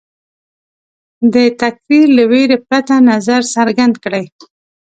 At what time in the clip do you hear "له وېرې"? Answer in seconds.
2.17-2.57